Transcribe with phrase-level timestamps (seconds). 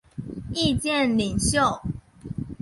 [0.51, 1.79] 意见领袖。